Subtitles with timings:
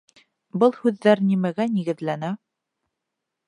[0.63, 2.35] Был һүҙҙәр нимәгә нигеҙләнә?